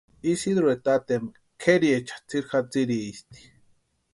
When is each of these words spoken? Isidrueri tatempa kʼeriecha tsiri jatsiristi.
Isidrueri 0.31 0.81
tatempa 0.85 1.37
kʼeriecha 1.61 2.15
tsiri 2.27 2.45
jatsiristi. 2.49 3.39